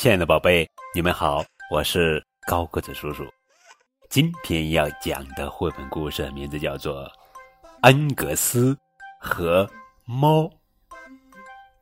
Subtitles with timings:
[0.00, 3.22] 亲爱的宝贝，你们好，我是高个子叔叔。
[4.08, 7.04] 今天要讲的绘本故事名字叫做
[7.82, 8.74] 《恩格斯
[9.20, 9.68] 和
[10.06, 10.44] 猫》，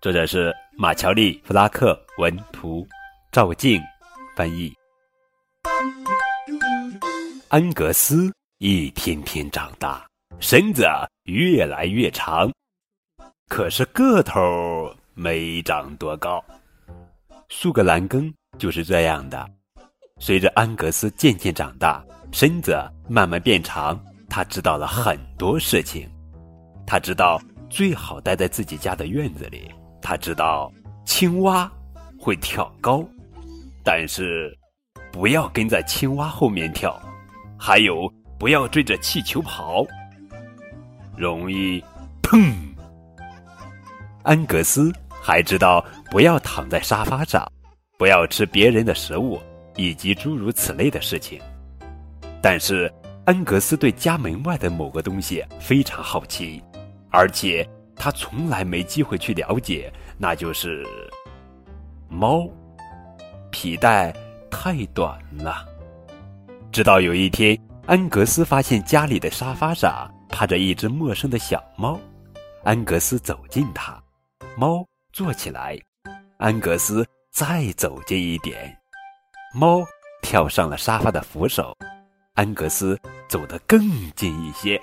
[0.00, 2.88] 作者是马乔丽·弗拉克，文图，
[3.30, 3.82] 赵静
[4.34, 4.74] 翻译。
[7.48, 10.02] 恩格斯一天天长大，
[10.40, 10.86] 身子
[11.24, 12.50] 越来越长，
[13.50, 14.40] 可是个头
[15.12, 16.42] 没长多高。
[17.48, 19.48] 苏格兰根就是这样的。
[20.18, 22.76] 随着安格斯渐渐长大，身子
[23.08, 26.08] 慢慢变长，他知道了很多事情。
[26.86, 29.70] 他知道最好待在自己家的院子里。
[30.00, 30.72] 他知道
[31.04, 31.70] 青蛙
[32.18, 33.04] 会跳高，
[33.84, 34.56] 但是
[35.12, 36.98] 不要跟在青蛙后面跳。
[37.58, 39.84] 还有，不要追着气球跑，
[41.16, 41.82] 容易
[42.22, 42.54] 砰。
[44.22, 44.92] 安格斯
[45.26, 45.84] 还知道。
[46.08, 47.44] 不要躺在沙发上，
[47.98, 49.40] 不要吃别人的食物，
[49.74, 51.40] 以及诸如此类的事情。
[52.40, 52.92] 但是，
[53.24, 56.62] 安格斯对家门外的某个东西非常好奇，
[57.10, 60.86] 而且他从来没机会去了解，那就是
[62.08, 62.48] 猫。
[63.50, 64.14] 皮带
[64.48, 65.66] 太短了。
[66.70, 71.98] 直到有一天，安格斯发现家里的沙发上趴着一只陌生的小猫。
[72.62, 74.00] 安格斯走近它，
[74.56, 74.86] 猫
[75.16, 75.78] 坐起来。
[76.36, 78.78] 安格斯再走近一点，
[79.54, 79.82] 猫
[80.20, 81.74] 跳上了沙发的扶手。
[82.34, 83.80] 安格斯走得更
[84.14, 84.78] 近一些，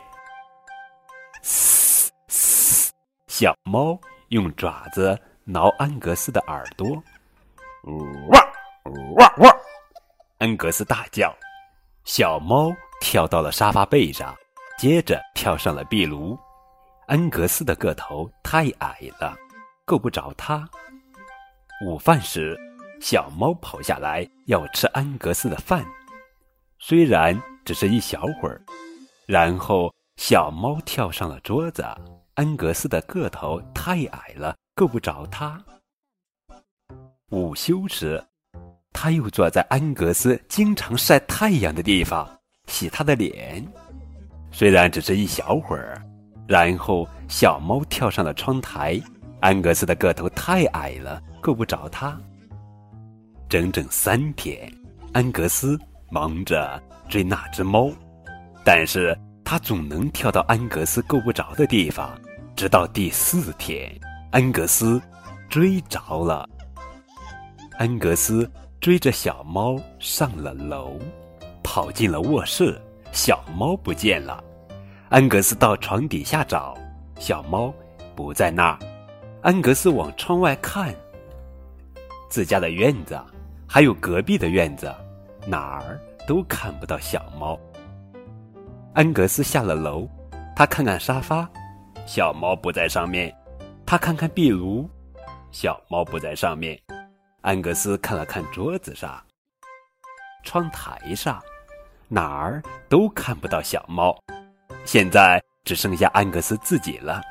[1.44, 2.92] 嘶嘶，
[3.28, 3.96] 小猫
[4.30, 6.88] 用爪子挠安格斯的耳朵，
[8.32, 8.40] 哇
[9.16, 9.56] 哇哇！
[10.40, 11.32] 安格斯大叫。
[12.06, 14.36] 小猫跳到了沙发背上，
[14.80, 16.36] 接着跳上了壁炉。
[17.06, 19.36] 安格斯的个头太矮了，
[19.86, 20.68] 够不着它。
[21.86, 22.58] 午饭时，
[23.02, 25.86] 小猫跑下来要吃安格斯的饭，
[26.80, 28.62] 虽然只是一小会儿。
[29.26, 31.86] 然后，小猫跳上了桌子。
[32.36, 35.64] 安格斯的个头太矮了，够不着它。
[37.30, 38.24] 午休时，
[38.92, 42.28] 他又坐在安格斯经常晒太阳的地方，
[42.68, 43.64] 洗他的脸，
[44.52, 46.02] 虽然只是一小会儿。
[46.48, 49.00] 然后，小猫跳上了窗台。
[49.44, 52.18] 安格斯的个头太矮了，够不着他。
[53.50, 54.72] 整整三天，
[55.12, 55.78] 安格斯
[56.10, 57.92] 忙着追那只猫，
[58.64, 62.18] 但是他总能跳到安格斯够不着的地方。
[62.56, 63.94] 直到第四天，
[64.32, 65.02] 安格斯
[65.50, 66.48] 追着了。
[67.78, 68.50] 安格斯
[68.80, 70.98] 追着小猫上了楼，
[71.62, 72.82] 跑进了卧室，
[73.12, 74.42] 小猫不见了。
[75.10, 76.78] 安格斯到床底下找，
[77.20, 77.74] 小猫
[78.16, 78.80] 不在那儿。
[79.44, 80.96] 安格斯往窗外看，
[82.30, 83.22] 自家的院子，
[83.68, 84.90] 还有隔壁的院子，
[85.46, 87.60] 哪儿都看不到小猫。
[88.94, 90.08] 安格斯下了楼，
[90.56, 91.46] 他看看沙发，
[92.06, 93.30] 小猫不在上面；
[93.86, 94.90] 他看看壁炉，
[95.52, 96.80] 小猫不在上面。
[97.42, 99.22] 安格斯看了看桌子上、
[100.46, 101.44] 窗台上，
[102.08, 104.18] 哪儿都看不到小猫。
[104.86, 107.22] 现在只剩下安格斯自己了。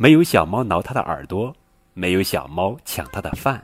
[0.00, 1.52] 没有小猫挠他的耳朵，
[1.92, 3.60] 没有小猫抢他的饭，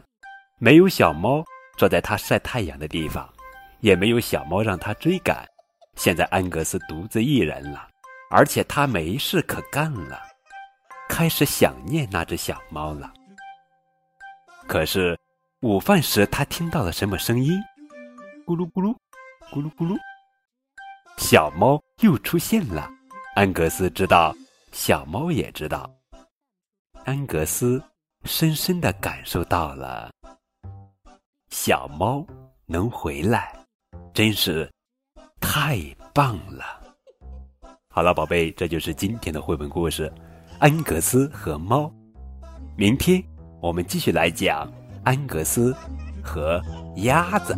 [0.59, 1.45] 没有小猫
[1.78, 3.33] 坐在他晒太阳的地方，
[3.78, 5.47] 也没有小猫让他追赶。
[5.95, 7.89] 现在安格斯独自一人了，
[8.31, 10.21] 而且他没事可干了，
[11.09, 13.15] 开始想念那只小猫了。
[14.66, 15.16] 可是
[15.61, 17.61] 午饭时，他听到了什么声音？
[18.45, 18.93] 咕噜咕噜，
[19.53, 19.97] 咕噜咕噜，
[21.16, 22.91] 小猫又出现了。
[23.37, 24.34] 安格斯知道，
[24.72, 25.89] 小猫也知道。
[27.04, 27.82] 安格斯
[28.25, 30.10] 深深的感受到了，
[31.50, 32.26] 小猫
[32.65, 33.54] 能回来，
[34.15, 34.70] 真是
[35.38, 35.78] 太
[36.15, 36.65] 棒了。
[37.91, 40.09] 好了，宝贝，这就是今天的绘本故事
[40.59, 41.83] 《安格斯和猫》。
[42.74, 43.22] 明天
[43.60, 44.72] 我们继续来讲
[45.04, 45.77] 安格斯
[46.22, 46.59] 和
[46.97, 47.54] 鸭子。